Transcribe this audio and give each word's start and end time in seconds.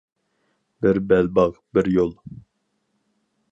«بىر 0.85 0.99
بەلباغ، 1.11 1.61
بىر 1.79 1.91
يول». 1.99 2.11